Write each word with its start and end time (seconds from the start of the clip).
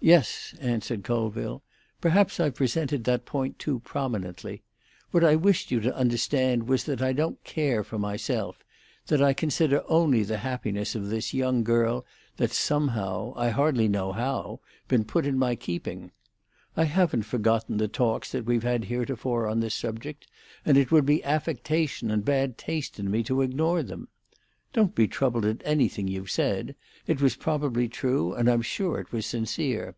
"Yes," 0.00 0.54
answered 0.60 1.02
Colville. 1.02 1.64
"Perhaps 2.00 2.38
I've 2.38 2.54
presented 2.54 3.02
that 3.04 3.26
point 3.26 3.58
too 3.58 3.80
prominently. 3.80 4.62
What 5.10 5.24
I 5.24 5.34
wished 5.34 5.72
you 5.72 5.80
to 5.80 5.94
understand 5.94 6.68
was 6.68 6.84
that 6.84 7.02
I 7.02 7.12
don't 7.12 7.42
care 7.42 7.82
for 7.82 7.98
myself; 7.98 8.62
that 9.08 9.20
I 9.20 9.32
consider 9.34 9.82
only 9.88 10.22
the 10.22 10.38
happiness 10.38 10.94
of 10.94 11.08
this 11.08 11.34
young 11.34 11.64
girl 11.64 12.06
that's 12.36 12.56
somehow—I 12.56 13.48
hardly 13.50 13.88
know 13.88 14.12
how—been 14.12 15.04
put 15.04 15.26
in 15.26 15.36
my 15.36 15.56
keeping. 15.56 16.12
I 16.76 16.84
haven't 16.84 17.24
forgotten 17.24 17.76
the 17.78 17.88
talks 17.88 18.30
that 18.30 18.46
we've 18.46 18.62
had 18.62 18.84
heretofore 18.84 19.48
on 19.48 19.58
this 19.58 19.74
subject, 19.74 20.28
and 20.64 20.78
it 20.78 20.92
would 20.92 21.06
be 21.06 21.24
affectation 21.24 22.08
and 22.12 22.24
bad 22.24 22.56
taste 22.56 23.00
in 23.00 23.10
me 23.10 23.24
to 23.24 23.42
ignore 23.42 23.82
them. 23.82 24.06
Don't 24.74 24.94
be 24.94 25.08
troubled 25.08 25.46
at 25.46 25.62
anything 25.64 26.08
you've 26.08 26.30
said; 26.30 26.76
it 27.06 27.22
was 27.22 27.36
probably 27.36 27.88
true, 27.88 28.34
and 28.34 28.50
I'm 28.50 28.60
sure 28.62 29.00
it 29.00 29.10
was 29.12 29.24
sincere. 29.24 29.94